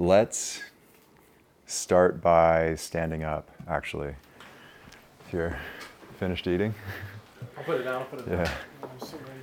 let's 0.00 0.62
start 1.66 2.22
by 2.22 2.74
standing 2.74 3.22
up, 3.22 3.50
actually. 3.68 4.14
If 5.26 5.32
you're 5.32 5.58
finished 6.18 6.46
eating. 6.46 6.74
I'll 7.56 7.64
put 7.64 7.80
it 7.80 7.84
down. 7.84 8.02
I'll 8.02 8.04
put 8.06 8.20
it 8.20 8.28
down. 8.28 8.46
Yeah. 8.46 8.52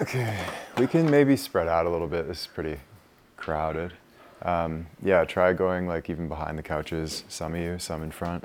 Okay. 0.00 0.38
We 0.78 0.86
can 0.86 1.10
maybe 1.10 1.36
spread 1.36 1.66
out 1.66 1.86
a 1.86 1.90
little 1.90 2.08
bit. 2.08 2.28
This 2.28 2.42
is 2.42 2.46
pretty 2.46 2.78
crowded. 3.36 3.92
Um, 4.42 4.86
yeah, 5.02 5.24
try 5.24 5.52
going 5.52 5.88
like 5.88 6.08
even 6.10 6.28
behind 6.28 6.56
the 6.58 6.62
couches. 6.62 7.24
Some 7.28 7.54
of 7.54 7.60
you, 7.60 7.78
some 7.78 8.02
in 8.02 8.12
front. 8.12 8.44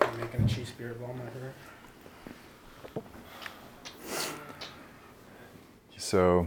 I'm 0.00 0.20
making 0.20 0.42
a 0.44 0.48
cheese 0.48 0.68
spirit 0.68 1.00
bomb 1.00 1.10
over 1.10 1.52
So 6.06 6.46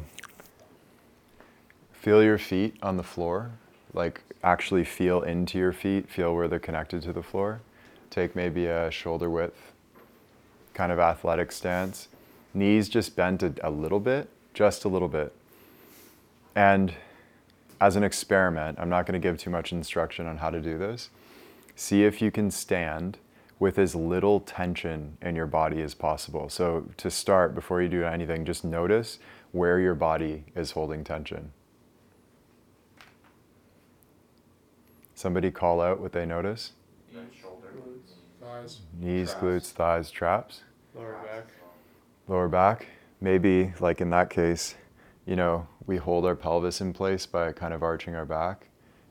feel 1.91 2.23
your 2.23 2.37
feet 2.37 2.75
on 2.81 2.95
the 2.95 3.03
floor. 3.03 3.51
Like 3.93 4.21
actually 4.41 4.85
feel 4.85 5.21
into 5.21 5.57
your 5.57 5.73
feet, 5.73 6.09
feel 6.09 6.33
where 6.33 6.47
they're 6.47 6.59
connected 6.59 7.01
to 7.01 7.11
the 7.11 7.21
floor. 7.21 7.59
Take 8.09 8.37
maybe 8.37 8.67
a 8.67 8.89
shoulder 8.89 9.29
width 9.29 9.73
kind 10.73 10.93
of 10.93 10.99
athletic 10.99 11.51
stance. 11.51 12.07
Knees 12.53 12.87
just 12.87 13.17
bent 13.17 13.43
a, 13.43 13.53
a 13.61 13.69
little 13.69 13.99
bit, 13.99 14.29
just 14.53 14.85
a 14.85 14.87
little 14.87 15.09
bit. 15.09 15.33
And 16.55 16.93
as 17.81 17.97
an 17.97 18.03
experiment, 18.05 18.79
I'm 18.79 18.87
not 18.87 19.05
going 19.05 19.19
to 19.21 19.27
give 19.27 19.37
too 19.37 19.49
much 19.49 19.73
instruction 19.73 20.25
on 20.25 20.37
how 20.37 20.51
to 20.51 20.61
do 20.61 20.77
this. 20.77 21.09
See 21.75 22.05
if 22.05 22.21
you 22.21 22.31
can 22.31 22.49
stand 22.49 23.17
with 23.59 23.77
as 23.77 23.93
little 23.93 24.39
tension 24.39 25.17
in 25.21 25.35
your 25.35 25.45
body 25.45 25.81
as 25.81 25.93
possible. 25.93 26.47
So, 26.47 26.85
to 26.95 27.11
start, 27.11 27.53
before 27.53 27.81
you 27.81 27.89
do 27.89 28.05
anything, 28.05 28.45
just 28.45 28.63
notice 28.63 29.19
where 29.51 29.79
your 29.79 29.95
body 29.95 30.45
is 30.55 30.71
holding 30.71 31.03
tension. 31.03 31.51
Somebody 35.15 35.51
call 35.51 35.81
out 35.81 35.99
what 35.99 36.13
they 36.13 36.25
notice 36.25 36.73
Knees, 37.13 37.23
shoulder, 37.41 37.67
thighs, 38.41 38.79
knees, 38.97 39.31
Traps. 39.31 39.43
glutes, 39.43 39.71
thighs, 39.71 40.11
traps, 40.11 40.61
lower 40.95 41.17
back. 41.25 41.47
lower 42.27 42.47
back. 42.47 42.87
Maybe, 43.19 43.73
like 43.81 43.99
in 43.99 44.09
that 44.11 44.29
case, 44.29 44.75
you 45.25 45.35
know, 45.35 45.67
we 45.85 45.97
hold 45.97 46.25
our 46.25 46.35
pelvis 46.35 46.79
in 46.79 46.93
place 46.93 47.25
by 47.25 47.51
kind 47.51 47.73
of 47.73 47.83
arching 47.83 48.15
our 48.15 48.25
back. 48.25 48.67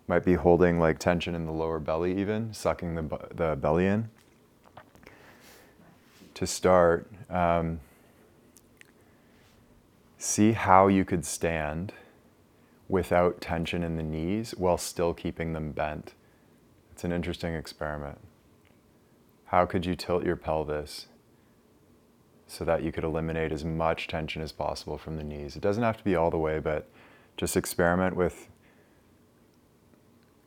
Might 0.06 0.24
be 0.24 0.32
holding 0.34 0.80
like 0.80 0.98
tension 0.98 1.34
in 1.34 1.44
the 1.44 1.52
lower 1.52 1.78
belly, 1.78 2.18
even 2.18 2.54
sucking 2.54 2.94
the, 2.94 3.28
the 3.34 3.56
belly 3.56 3.86
in. 3.86 4.08
To 6.34 6.46
start, 6.46 7.10
um, 7.28 7.80
see 10.18 10.52
how 10.52 10.88
you 10.88 11.04
could 11.04 11.24
stand 11.24 11.92
without 12.88 13.40
tension 13.40 13.84
in 13.84 13.96
the 13.96 14.02
knees 14.02 14.52
while 14.58 14.76
still 14.76 15.14
keeping 15.14 15.52
them 15.52 15.70
bent. 15.70 16.14
It's 16.90 17.04
an 17.04 17.12
interesting 17.12 17.54
experiment. 17.54 18.18
How 19.46 19.64
could 19.64 19.86
you 19.86 19.94
tilt 19.94 20.24
your 20.24 20.36
pelvis 20.36 21.06
so 22.48 22.64
that 22.64 22.82
you 22.82 22.90
could 22.90 23.04
eliminate 23.04 23.52
as 23.52 23.64
much 23.64 24.08
tension 24.08 24.42
as 24.42 24.50
possible 24.50 24.98
from 24.98 25.16
the 25.16 25.22
knees? 25.22 25.54
It 25.54 25.62
doesn't 25.62 25.82
have 25.82 25.98
to 25.98 26.04
be 26.04 26.16
all 26.16 26.30
the 26.30 26.36
way, 26.36 26.58
but 26.58 26.88
just 27.36 27.56
experiment 27.56 28.16
with 28.16 28.48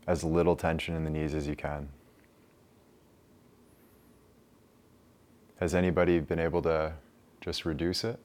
as 0.06 0.24
little 0.24 0.58
tension 0.58 0.96
in 0.96 1.06
the 1.06 1.10
knees 1.10 1.34
as 1.34 1.48
you 1.48 1.56
can. 1.56 1.88
Has 5.60 5.74
anybody 5.74 6.20
been 6.20 6.40
able 6.40 6.62
to 6.64 6.94
just 7.40 7.66
reduce 7.66 8.04
it? 8.04 8.20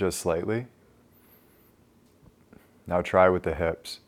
Just 0.00 0.20
slightly? 0.20 0.64
Now 2.86 3.02
try 3.02 3.28
with 3.28 3.42
the 3.42 3.54
hips. 3.54 4.00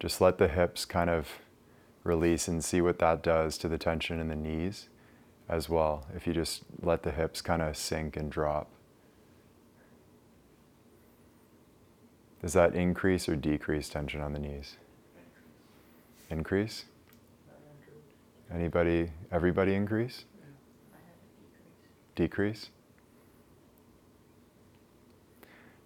Just 0.00 0.20
let 0.20 0.38
the 0.38 0.48
hips 0.48 0.84
kind 0.84 1.08
of 1.08 1.28
release 2.02 2.48
and 2.48 2.64
see 2.64 2.80
what 2.80 2.98
that 2.98 3.22
does 3.22 3.56
to 3.58 3.68
the 3.68 3.78
tension 3.78 4.18
in 4.18 4.26
the 4.26 4.34
knees 4.34 4.88
as 5.48 5.68
well. 5.68 6.08
If 6.12 6.26
you 6.26 6.32
just 6.32 6.64
let 6.82 7.04
the 7.04 7.12
hips 7.12 7.40
kind 7.40 7.62
of 7.62 7.76
sink 7.76 8.16
and 8.16 8.32
drop. 8.32 8.68
Does 12.42 12.54
that 12.54 12.74
increase 12.74 13.28
or 13.28 13.36
decrease 13.36 13.88
tension 13.88 14.20
on 14.20 14.32
the 14.32 14.40
knees? 14.40 14.76
Increase? 16.30 16.86
Anybody, 18.52 19.12
everybody 19.30 19.74
increase? 19.76 20.24
Decrease? 22.16 22.70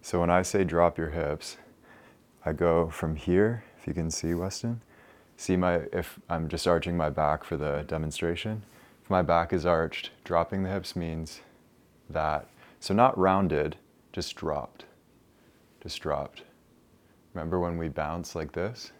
So 0.03 0.19
when 0.19 0.29
I 0.29 0.41
say 0.41 0.65
drop 0.65 0.97
your 0.97 1.11
hips, 1.11 1.55
I 2.45 2.51
go 2.51 2.89
from 2.89 3.15
here, 3.15 3.63
if 3.79 3.87
you 3.87 3.93
can 3.93 4.11
see 4.11 4.33
Weston. 4.33 4.81
See 5.37 5.55
my, 5.55 5.75
if 5.93 6.19
I'm 6.29 6.49
just 6.49 6.67
arching 6.67 6.97
my 6.97 7.09
back 7.09 7.45
for 7.45 7.55
the 7.55 7.85
demonstration. 7.87 8.63
If 9.01 9.09
my 9.09 9.21
back 9.21 9.53
is 9.53 9.65
arched, 9.65 10.11
dropping 10.25 10.63
the 10.63 10.69
hips 10.69 10.97
means 10.97 11.39
that. 12.09 12.49
So 12.81 12.93
not 12.93 13.17
rounded, 13.17 13.77
just 14.11 14.35
dropped. 14.35 14.83
Just 15.81 16.01
dropped. 16.01 16.43
Remember 17.33 17.57
when 17.57 17.77
we 17.77 17.87
bounce 17.87 18.35
like 18.35 18.51
this? 18.51 18.91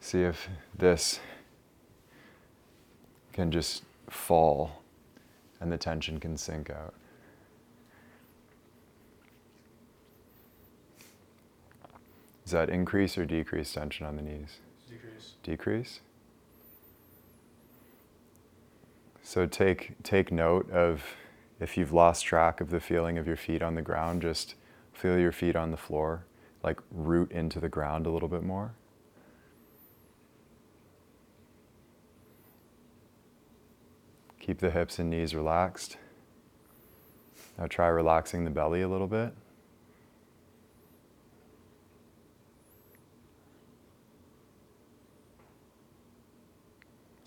See 0.00 0.22
if 0.22 0.48
this 0.76 1.20
can 3.32 3.52
just 3.52 3.84
fall 4.10 4.82
and 5.60 5.70
the 5.70 5.78
tension 5.78 6.18
can 6.18 6.36
sink 6.36 6.68
out. 6.68 6.94
Does 12.52 12.66
that 12.66 12.68
increase 12.68 13.16
or 13.16 13.24
decrease 13.24 13.72
tension 13.72 14.04
on 14.04 14.16
the 14.16 14.20
knees? 14.20 14.58
Decrease. 14.86 15.32
Decrease? 15.42 16.00
So 19.22 19.46
take, 19.46 19.94
take 20.02 20.30
note 20.30 20.70
of 20.70 21.02
if 21.60 21.78
you've 21.78 21.94
lost 21.94 22.26
track 22.26 22.60
of 22.60 22.68
the 22.68 22.78
feeling 22.78 23.16
of 23.16 23.26
your 23.26 23.38
feet 23.38 23.62
on 23.62 23.74
the 23.74 23.80
ground, 23.80 24.20
just 24.20 24.54
feel 24.92 25.18
your 25.18 25.32
feet 25.32 25.56
on 25.56 25.70
the 25.70 25.78
floor, 25.78 26.26
like 26.62 26.78
root 26.90 27.32
into 27.32 27.58
the 27.58 27.70
ground 27.70 28.04
a 28.04 28.10
little 28.10 28.28
bit 28.28 28.42
more. 28.42 28.74
Keep 34.40 34.58
the 34.58 34.70
hips 34.70 34.98
and 34.98 35.08
knees 35.08 35.34
relaxed. 35.34 35.96
Now 37.56 37.66
try 37.66 37.88
relaxing 37.88 38.44
the 38.44 38.50
belly 38.50 38.82
a 38.82 38.88
little 38.88 39.08
bit. 39.08 39.32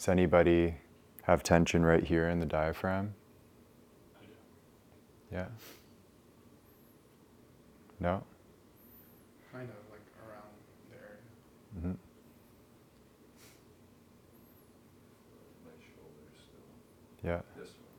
Does 0.06 0.12
anybody 0.12 0.76
have 1.24 1.42
tension 1.42 1.84
right 1.84 2.04
here 2.04 2.30
in 2.30 2.40
the 2.40 2.46
diaphragm? 2.46 3.16
Yeah? 5.32 5.48
No? 8.00 8.24
Kind 9.52 9.68
of 9.68 9.76
like 9.90 10.06
around 10.22 10.54
there. 10.92 11.18
hmm 11.82 11.94
My 15.66 15.72
shoulders 15.82 16.38
still. 16.38 17.28
Yeah, 17.28 17.42
This 17.58 17.70
one. 17.70 17.90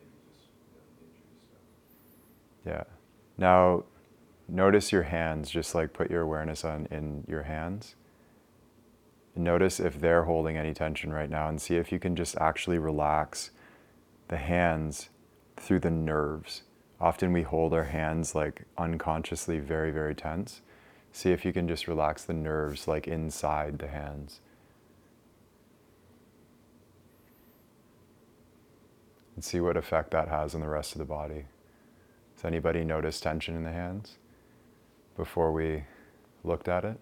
Maybe 0.00 0.10
just 0.32 0.48
yeah, 0.74 0.80
the 0.98 1.04
injury 1.06 1.38
stuff. 1.46 2.66
yeah. 2.66 2.82
Now, 3.38 3.84
notice 4.48 4.90
your 4.90 5.04
hands, 5.04 5.48
just 5.48 5.76
like 5.76 5.92
put 5.92 6.10
your 6.10 6.22
awareness 6.22 6.64
on 6.64 6.88
in 6.90 7.22
your 7.28 7.44
hands. 7.44 7.94
Notice 9.36 9.80
if 9.80 10.00
they're 10.00 10.24
holding 10.24 10.56
any 10.56 10.74
tension 10.74 11.12
right 11.12 11.30
now 11.30 11.48
and 11.48 11.60
see 11.60 11.76
if 11.76 11.92
you 11.92 11.98
can 11.98 12.16
just 12.16 12.36
actually 12.38 12.78
relax 12.78 13.50
the 14.28 14.36
hands 14.36 15.08
through 15.56 15.80
the 15.80 15.90
nerves. 15.90 16.62
Often 17.00 17.32
we 17.32 17.42
hold 17.42 17.72
our 17.72 17.84
hands 17.84 18.34
like 18.34 18.64
unconsciously 18.76 19.58
very, 19.58 19.90
very 19.90 20.14
tense. 20.14 20.60
See 21.12 21.30
if 21.30 21.44
you 21.44 21.52
can 21.52 21.66
just 21.68 21.88
relax 21.88 22.24
the 22.24 22.34
nerves 22.34 22.86
like 22.86 23.08
inside 23.08 23.78
the 23.78 23.88
hands. 23.88 24.40
And 29.34 29.44
see 29.44 29.60
what 29.60 29.76
effect 29.76 30.10
that 30.10 30.28
has 30.28 30.54
on 30.54 30.60
the 30.60 30.68
rest 30.68 30.92
of 30.92 30.98
the 30.98 31.04
body. 31.04 31.46
Does 32.36 32.44
anybody 32.44 32.84
notice 32.84 33.20
tension 33.20 33.56
in 33.56 33.64
the 33.64 33.72
hands 33.72 34.18
before 35.16 35.52
we 35.52 35.84
looked 36.44 36.68
at 36.68 36.84
it? 36.84 36.98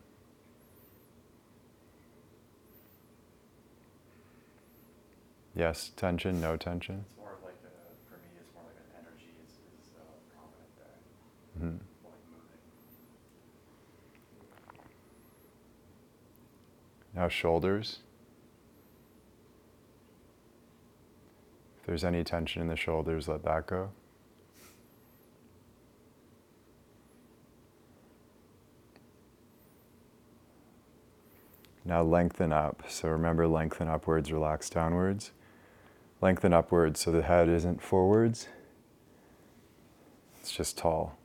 Yes, 5.58 5.90
tension, 5.96 6.40
no 6.40 6.56
tension. 6.56 7.04
It's 7.04 7.18
more 7.18 7.32
of 7.32 7.42
like 7.44 7.56
a, 7.64 8.08
for 8.08 8.16
me, 8.18 8.28
it's 8.38 8.54
more 8.54 8.62
like 8.64 8.76
an 8.78 9.04
energy 9.04 9.32
is, 9.44 9.50
is 9.50 9.90
uh, 9.98 10.02
prominent 10.32 10.70
there, 10.78 11.68
Mhm. 11.68 11.80
like 12.04 12.14
moving. 12.30 12.58
Now, 17.12 17.28
shoulders. 17.28 17.98
If 21.80 21.86
there's 21.86 22.04
any 22.04 22.22
tension 22.22 22.62
in 22.62 22.68
the 22.68 22.76
shoulders, 22.76 23.26
let 23.26 23.42
that 23.42 23.66
go. 23.66 23.90
Now 31.84 32.02
lengthen 32.02 32.52
up. 32.52 32.84
So 32.88 33.08
remember, 33.08 33.48
lengthen 33.48 33.88
upwards, 33.88 34.30
relax 34.30 34.70
downwards. 34.70 35.32
Lengthen 36.20 36.52
upwards 36.52 37.00
so 37.00 37.12
the 37.12 37.22
head 37.22 37.48
isn't 37.48 37.80
forwards, 37.80 38.48
it's 40.40 40.50
just 40.50 40.76
tall. 40.76 41.16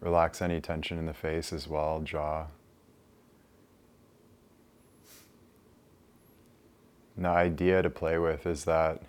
Relax 0.00 0.40
any 0.40 0.60
tension 0.60 0.98
in 0.98 1.06
the 1.06 1.12
face 1.12 1.52
as 1.52 1.66
well, 1.66 2.00
jaw. 2.00 2.46
And 7.16 7.24
the 7.24 7.30
idea 7.30 7.82
to 7.82 7.90
play 7.90 8.16
with 8.16 8.46
is 8.46 8.64
that 8.64 9.02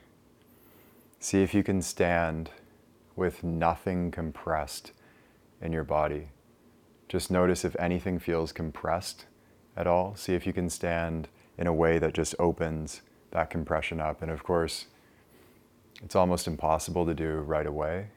see 1.20 1.44
if 1.44 1.54
you 1.54 1.62
can 1.62 1.84
stand 1.84 2.50
with 3.16 3.44
nothing 3.44 4.10
compressed 4.10 4.94
in 5.62 5.72
your 5.74 5.84
body. 5.84 6.30
Just 7.08 7.32
notice 7.32 7.66
if 7.66 7.76
anything 7.80 8.20
feels 8.20 8.52
compressed 8.52 9.26
at 9.76 9.88
all. 9.88 10.16
See 10.16 10.34
if 10.34 10.46
you 10.46 10.54
can 10.54 10.70
stand 10.70 11.28
in 11.58 11.68
a 11.68 11.74
way 11.74 12.00
that 12.00 12.14
just 12.14 12.36
opens 12.40 13.02
that 13.32 13.50
compression 13.50 14.00
up. 14.00 14.22
And 14.22 14.32
of 14.32 14.44
course, 14.44 14.86
it's 16.04 16.16
almost 16.16 16.48
impossible 16.48 17.06
to 17.06 17.14
do 17.14 17.40
right 17.40 17.66
away, 17.66 18.08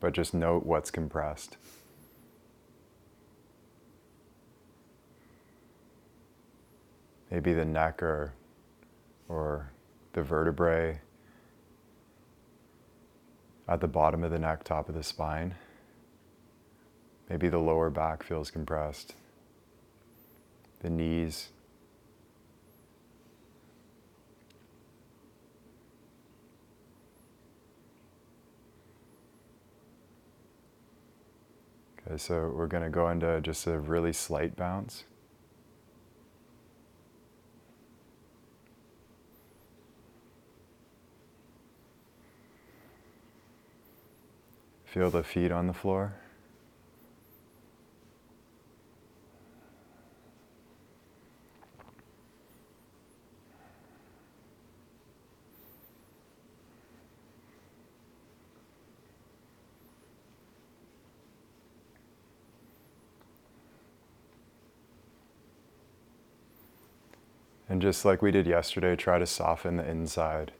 but 0.00 0.12
just 0.12 0.34
note 0.34 0.64
what's 0.64 0.90
compressed. 0.90 1.56
Maybe 7.30 7.52
the 7.52 7.64
neck 7.64 8.02
or, 8.02 8.32
or 9.28 9.72
the 10.12 10.22
vertebrae 10.22 11.00
at 13.66 13.80
the 13.80 13.88
bottom 13.88 14.22
of 14.22 14.30
the 14.30 14.38
neck, 14.38 14.62
top 14.62 14.88
of 14.88 14.94
the 14.94 15.02
spine. 15.02 15.54
Maybe 17.28 17.48
the 17.48 17.58
lower 17.58 17.90
back 17.90 18.22
feels 18.22 18.50
compressed, 18.50 19.14
the 20.80 20.90
knees. 20.90 21.48
Okay, 32.06 32.18
so 32.18 32.52
we're 32.54 32.66
going 32.66 32.82
to 32.82 32.90
go 32.90 33.08
into 33.08 33.40
just 33.40 33.66
a 33.66 33.78
really 33.78 34.12
slight 34.12 34.54
bounce. 34.56 35.04
Feel 44.84 45.10
the 45.10 45.24
feet 45.24 45.50
on 45.50 45.66
the 45.66 45.72
floor. 45.72 46.12
And 67.74 67.82
just 67.82 68.04
like 68.04 68.22
we 68.22 68.30
did 68.30 68.46
yesterday, 68.46 68.94
try 68.94 69.18
to 69.18 69.26
soften 69.26 69.78
the 69.78 69.90
inside 69.90 70.52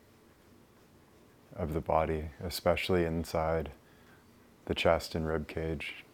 of 1.55 1.73
the 1.73 1.81
body, 1.81 2.31
especially 2.43 3.05
inside 3.05 3.71
the 4.65 4.75
chest 4.75 5.15
and 5.15 5.25
rib 5.25 5.47
cage. 5.47 6.05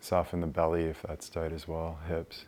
Soften 0.00 0.40
the 0.40 0.48
belly 0.48 0.86
if 0.86 1.02
that's 1.02 1.28
tight 1.28 1.52
as 1.52 1.68
well, 1.68 2.00
hips. 2.08 2.46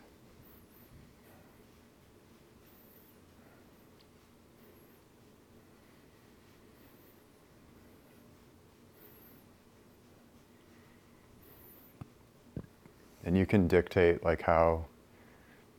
And 13.23 13.37
you 13.37 13.45
can 13.45 13.67
dictate 13.67 14.23
like 14.23 14.43
how 14.43 14.85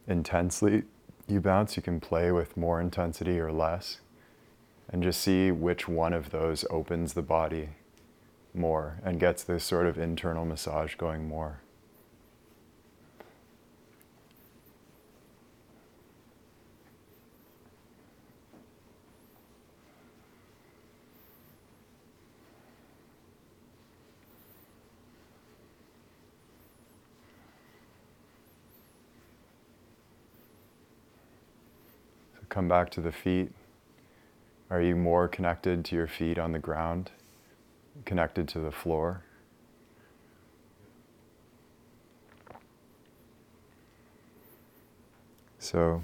intensely 0.07 0.85
you 1.27 1.41
bounce. 1.41 1.77
You 1.77 1.83
can 1.83 2.01
play 2.01 2.31
with 2.33 2.57
more 2.57 2.81
intensity 2.81 3.39
or 3.41 3.53
less 3.53 4.01
and 4.93 5.03
just 5.03 5.21
see 5.21 5.51
which 5.51 5.89
one 5.89 6.13
of 6.13 6.31
those 6.31 6.65
opens 6.69 7.15
the 7.15 7.23
body 7.23 7.71
more 8.53 8.99
and 9.05 9.21
gets 9.21 9.45
this 9.45 9.65
sort 9.65 9.87
of 9.87 9.99
internal 9.99 10.45
massage 10.45 10.97
going 10.97 11.29
more. 11.29 11.61
So 32.35 32.40
come 32.51 32.69
back 32.69 32.91
to 32.91 33.01
the 33.01 33.13
feet. 33.13 33.53
Are 34.69 34.83
you 34.83 34.95
more 34.95 35.27
connected 35.29 35.85
to 35.87 35.97
your 35.97 36.07
feet 36.07 36.39
on 36.39 36.53
the 36.53 36.59
ground, 36.59 37.11
connected 38.05 38.47
to 38.49 38.59
the 38.59 38.71
floor? 38.71 39.25
So 45.59 46.03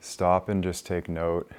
stop 0.00 0.48
and 0.48 0.62
just 0.62 0.86
take 0.86 1.08
note 1.08 1.50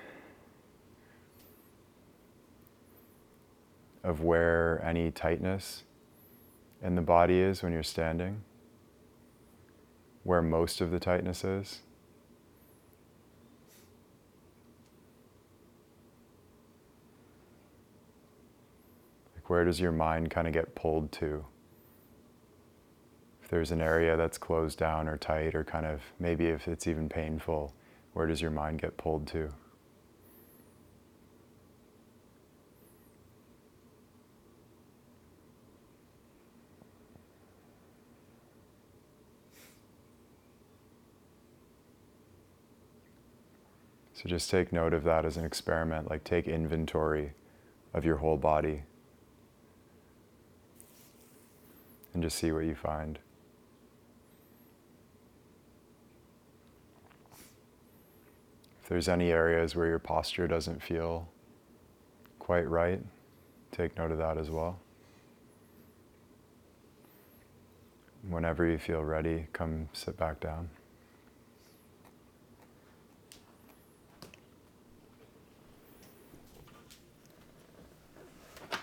of 4.04 4.22
where 4.22 4.84
any 4.86 5.10
tightness 5.10 5.84
in 6.82 6.96
the 6.96 7.02
body 7.02 7.40
is 7.40 7.64
when 7.64 7.72
you're 7.72 7.82
standing, 7.82 8.42
where 10.24 10.42
most 10.42 10.82
of 10.82 10.92
the 10.92 11.00
tightness 11.00 11.44
is. 11.44 11.80
Like, 19.44 19.50
where 19.50 19.66
does 19.66 19.82
your 19.82 19.92
mind 19.92 20.32
kind 20.32 20.48
of 20.48 20.54
get 20.54 20.74
pulled 20.74 21.12
to? 21.14 21.46
If 23.44 23.50
there's 23.50 23.72
an 23.72 23.82
area 23.82 24.16
that's 24.16 24.38
closed 24.38 24.80
down 24.80 25.10
or 25.10 25.18
tight, 25.18 25.54
or 25.54 25.66
kind 25.66 25.86
of 25.86 26.02
maybe 26.18 26.48
if 26.48 26.70
it's 26.70 26.88
even 26.88 27.10
painful, 27.10 27.74
where 28.14 28.26
does 28.26 28.42
your 28.42 28.52
mind 28.52 28.82
get 28.82 28.96
pulled 28.96 29.28
to? 29.28 29.50
So 44.14 44.30
just 44.30 44.50
take 44.50 44.72
note 44.72 44.94
of 44.94 45.04
that 45.04 45.26
as 45.26 45.36
an 45.36 45.44
experiment, 45.44 46.10
like 46.10 46.24
take 46.24 46.48
inventory 46.48 47.34
of 47.94 48.06
your 48.06 48.18
whole 48.18 48.38
body 48.38 48.84
just 52.24 52.38
see 52.38 52.54
what 52.54 52.64
you 52.64 52.74
find. 52.74 53.20
If 58.82 58.90
there's 58.90 59.10
any 59.10 59.32
areas 59.32 59.76
where 59.76 59.88
your 59.88 60.00
posture 60.00 60.48
doesn't 60.48 60.82
feel 60.82 61.28
quite 62.40 62.68
right, 62.70 63.02
take 63.72 63.98
note 63.98 64.12
of 64.12 64.18
that 64.20 64.38
as 64.38 64.50
well. 64.50 64.80
Whenever 68.30 68.66
you 68.66 68.78
feel 68.78 69.04
ready, 69.04 69.48
come 69.52 69.90
sit 69.92 70.16
back 70.16 70.40
down. 70.40 70.70
So, 78.72 78.78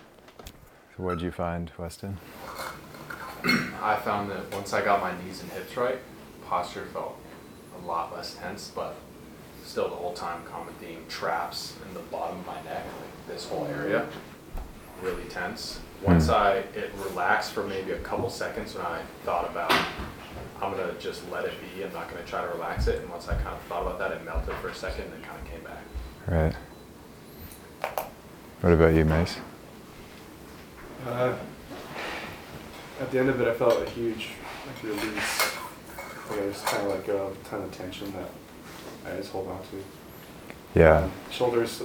what 1.05 1.19
did 1.19 1.25
you 1.25 1.31
find, 1.31 1.73
Weston? 1.79 2.19
I 3.81 3.97
found 3.97 4.31
that 4.31 4.53
once 4.55 4.73
I 4.73 4.83
got 4.85 5.01
my 5.01 5.13
knees 5.23 5.43
and 5.43 5.51
hips 5.53 5.77
right, 5.77 5.99
posture 6.47 6.87
felt 6.87 7.17
a 7.83 7.87
lot 7.87 8.15
less 8.15 8.35
tense, 8.35 8.71
but 8.75 8.95
still 9.65 9.89
the 9.89 9.95
whole 9.95 10.13
time 10.13 10.43
common 10.51 10.75
theme 10.75 11.05
traps 11.09 11.75
in 11.87 11.95
the 11.95 12.01
bottom 12.01 12.39
of 12.41 12.47
my 12.47 12.61
neck. 12.63 12.85
Like 12.85 13.29
this 13.29 13.49
whole 13.49 13.67
area 13.67 14.07
really 15.03 15.25
tense. 15.25 15.81
Once 16.03 16.27
Hmm. 16.27 16.33
I 16.33 16.51
it 16.75 16.91
relaxed 17.09 17.53
for 17.53 17.63
maybe 17.65 17.93
a 17.93 17.99
couple 18.01 18.29
seconds 18.29 18.75
when 18.75 18.85
I 18.85 19.01
thought 19.25 19.49
about 19.49 19.73
I'm 20.63 20.73
gonna 20.73 20.93
just 20.99 21.23
let 21.31 21.47
it 21.47 21.55
be. 21.75 21.83
I'm 21.83 21.93
not 21.95 22.11
gonna 22.11 22.25
try 22.25 22.43
to 22.43 22.49
relax 22.49 22.87
it. 22.87 23.01
And 23.01 23.09
once 23.11 23.29
I 23.29 23.35
kind 23.35 23.49
of 23.49 23.61
thought 23.63 23.81
about 23.83 23.99
that, 23.99 24.13
it 24.13 24.23
melted 24.27 24.55
for 24.57 24.69
a 24.69 24.75
second 24.75 25.05
and 25.05 25.13
then 25.15 25.23
kind 25.23 25.41
of 25.41 25.51
came 25.51 25.63
back. 25.65 25.83
Right. 26.27 26.55
What 28.61 28.75
about 28.75 28.93
you, 28.93 29.07
Mace? 29.07 29.39
Uh, 31.09 31.33
at 33.01 33.11
the 33.11 33.19
end 33.19 33.31
of 33.31 33.41
it, 33.41 33.49
I 33.49 33.55
felt 33.55 33.83
a 33.83 33.91
huge 33.91 34.29
like 34.67 34.83
release. 34.83 35.57
Like 36.29 36.41
I 36.41 36.47
just 36.49 36.67
kind 36.67 36.87
of 36.87 36.93
let 36.93 37.07
go 37.07 37.27
of 37.27 37.33
a 37.41 37.49
ton 37.49 37.63
of 37.63 37.73
tension 37.73 38.13
that 38.13 38.31
I 39.07 39.17
just 39.17 39.33
hold 39.33 39.49
on 39.49 39.59
to. 39.59 40.79
Yeah. 40.79 40.99
Um, 40.99 41.13
shoulders 41.31 41.83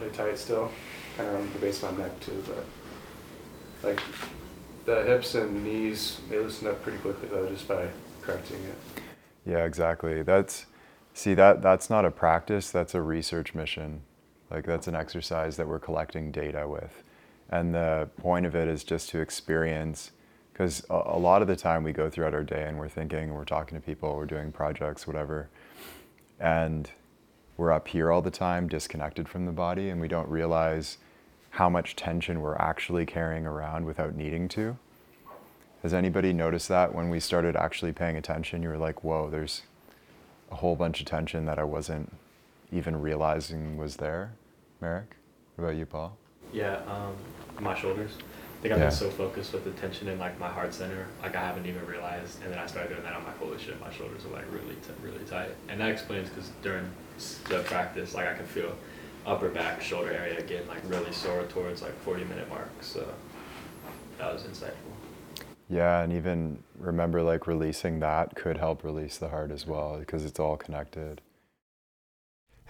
really 0.00 0.12
tight 0.14 0.38
still, 0.38 0.70
kind 1.16 1.28
of 1.28 1.34
around 1.34 1.52
the 1.52 1.58
base 1.58 1.82
of 1.82 1.98
my 1.98 2.04
neck 2.04 2.18
too, 2.20 2.42
but 2.46 2.64
like 3.82 4.00
the 4.84 5.02
hips 5.02 5.34
and 5.34 5.64
knees, 5.64 6.20
they 6.30 6.38
loosened 6.38 6.70
up 6.70 6.82
pretty 6.82 6.98
quickly 6.98 7.28
though, 7.28 7.48
just 7.48 7.66
by 7.68 7.88
correcting 8.22 8.62
it. 8.62 9.02
Yeah, 9.44 9.64
exactly. 9.64 10.22
That's 10.22 10.66
see 11.12 11.34
that 11.34 11.60
that's 11.60 11.90
not 11.90 12.04
a 12.04 12.10
practice, 12.10 12.70
that's 12.70 12.94
a 12.94 13.02
research 13.02 13.54
mission. 13.54 14.02
Like 14.50 14.64
that's 14.64 14.86
an 14.86 14.94
exercise 14.94 15.56
that 15.56 15.66
we're 15.66 15.80
collecting 15.80 16.30
data 16.30 16.68
with. 16.68 17.02
And 17.50 17.74
the 17.74 18.08
point 18.16 18.46
of 18.46 18.54
it 18.54 18.68
is 18.68 18.84
just 18.84 19.10
to 19.10 19.20
experience 19.20 20.12
because 20.52 20.84
a, 20.90 21.02
a 21.06 21.18
lot 21.18 21.42
of 21.42 21.48
the 21.48 21.56
time 21.56 21.82
we 21.82 21.92
go 21.92 22.10
throughout 22.10 22.34
our 22.34 22.44
day 22.44 22.64
and 22.68 22.78
we're 22.78 22.88
thinking, 22.88 23.34
we're 23.34 23.44
talking 23.44 23.78
to 23.78 23.84
people, 23.84 24.16
we're 24.16 24.26
doing 24.26 24.52
projects, 24.52 25.06
whatever. 25.06 25.48
And 26.38 26.90
we're 27.56 27.72
up 27.72 27.88
here 27.88 28.10
all 28.10 28.22
the 28.22 28.30
time, 28.30 28.68
disconnected 28.68 29.28
from 29.28 29.46
the 29.46 29.52
body, 29.52 29.88
and 29.88 30.00
we 30.00 30.08
don't 30.08 30.28
realize 30.28 30.98
how 31.50 31.68
much 31.68 31.96
tension 31.96 32.40
we're 32.40 32.56
actually 32.56 33.06
carrying 33.06 33.46
around 33.46 33.84
without 33.84 34.14
needing 34.14 34.48
to. 34.48 34.76
Has 35.82 35.92
anybody 35.92 36.32
noticed 36.32 36.68
that 36.68 36.94
when 36.94 37.08
we 37.08 37.20
started 37.20 37.56
actually 37.56 37.92
paying 37.92 38.16
attention? 38.16 38.62
You 38.62 38.70
were 38.70 38.78
like, 38.78 39.04
whoa, 39.04 39.28
there's 39.30 39.62
a 40.50 40.56
whole 40.56 40.76
bunch 40.76 41.00
of 41.00 41.06
tension 41.06 41.44
that 41.46 41.58
I 41.58 41.64
wasn't 41.64 42.12
even 42.70 43.00
realizing 43.00 43.76
was 43.76 43.96
there. 43.96 44.32
Merrick, 44.80 45.16
what 45.56 45.64
about 45.64 45.76
you, 45.76 45.86
Paul? 45.86 46.16
Yeah, 46.52 46.76
um, 46.86 47.14
my 47.60 47.74
shoulders. 47.74 48.12
I 48.62 48.66
think 48.70 48.74
I've 48.74 48.80
Yeah. 48.80 48.88
been 48.90 48.96
so 48.96 49.10
focused 49.10 49.52
with 49.52 49.64
the 49.64 49.72
tension 49.72 50.06
in 50.06 50.20
like 50.20 50.38
my 50.38 50.46
heart 50.46 50.72
center, 50.72 51.08
like 51.20 51.34
I 51.34 51.40
haven't 51.40 51.66
even 51.66 51.84
realized. 51.84 52.40
And 52.44 52.52
then 52.52 52.60
I 52.60 52.66
started 52.66 52.90
doing 52.90 53.02
that. 53.02 53.12
I'm 53.12 53.24
like, 53.24 53.36
holy 53.38 53.58
shit, 53.58 53.80
my 53.80 53.90
shoulders 53.92 54.24
are 54.24 54.28
like 54.28 54.44
really, 54.52 54.76
t- 54.76 54.92
really 55.02 55.24
tight. 55.24 55.50
And 55.68 55.80
that 55.80 55.90
explains 55.90 56.28
because 56.28 56.48
during 56.62 56.88
the 57.48 57.64
practice, 57.64 58.14
like 58.14 58.28
I 58.28 58.34
can 58.34 58.46
feel 58.46 58.72
upper 59.26 59.48
back, 59.48 59.82
shoulder 59.82 60.12
area 60.12 60.40
getting 60.42 60.68
like 60.68 60.78
really 60.84 61.10
sore 61.10 61.42
towards 61.46 61.82
like 61.82 61.98
40 62.02 62.22
minute 62.22 62.48
mark. 62.48 62.70
So 62.82 63.04
that 64.18 64.32
was 64.32 64.44
insightful. 64.44 64.94
Yeah, 65.68 66.02
and 66.02 66.12
even 66.12 66.62
remember 66.78 67.20
like 67.20 67.48
releasing 67.48 67.98
that 67.98 68.36
could 68.36 68.58
help 68.58 68.84
release 68.84 69.18
the 69.18 69.30
heart 69.30 69.50
as 69.50 69.66
well 69.66 69.98
because 69.98 70.24
it's 70.24 70.38
all 70.38 70.56
connected. 70.56 71.20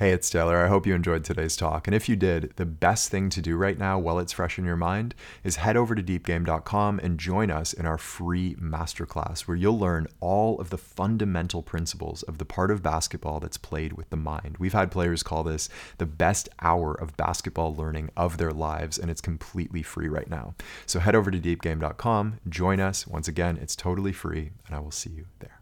Hey, 0.03 0.11
it's 0.11 0.29
Taylor. 0.29 0.57
I 0.57 0.67
hope 0.67 0.85
you 0.85 0.97
enjoyed 0.97 1.23
today's 1.23 1.55
talk. 1.55 1.87
And 1.87 1.95
if 1.95 2.09
you 2.09 2.17
did, 2.17 2.55
the 2.57 2.67
best 2.67 3.09
thing 3.09 3.31
to 3.31 3.41
do 3.41 3.57
right 3.57 3.79
now 3.79 4.01
while 4.01 4.19
it's 4.19 4.33
fresh 4.33 4.59
in 4.59 4.65
your 4.65 4.77
mind 4.77 5.15
is 5.45 5.55
head 5.63 5.77
over 5.77 5.95
to 5.95 6.03
deepgame.com 6.03 6.99
and 6.99 7.21
join 7.21 7.53
us 7.53 7.73
in 7.73 7.87
our 7.87 7.99
free 7.99 8.57
masterclass 8.57 9.43
where 9.43 9.57
you'll 9.57 9.79
learn 9.79 10.09
all 10.19 10.61
of 10.61 10.71
the 10.71 10.77
fundamental 10.77 11.63
principles 11.63 12.25
of 12.25 12.39
the 12.39 12.45
part 12.45 12.73
of 12.73 12.83
basketball 12.83 13.39
that's 13.39 13.57
played 13.57 13.93
with 13.93 14.11
the 14.11 14.17
mind. 14.17 14.57
We've 14.59 14.73
had 14.73 14.91
players 14.91 15.23
call 15.23 15.45
this 15.45 15.69
the 15.99 16.07
best 16.07 16.49
hour 16.61 16.95
of 16.95 17.17
basketball 17.17 17.73
learning 17.73 18.11
of 18.17 18.39
their 18.39 18.51
lives, 18.51 18.99
and 18.99 19.09
it's 19.09 19.21
completely 19.21 19.85
free 19.85 20.09
right 20.09 20.29
now. 20.29 20.57
So 20.85 20.99
head 20.99 21.15
over 21.15 21.31
to 21.31 21.39
deepgame.com, 21.39 22.41
join 22.49 22.81
us. 22.81 23.07
Once 23.07 23.29
again, 23.29 23.57
it's 23.57 23.77
totally 23.77 24.13
free, 24.13 24.51
and 24.67 24.75
I 24.75 24.81
will 24.81 24.91
see 24.91 25.11
you 25.11 25.27
there. 25.39 25.62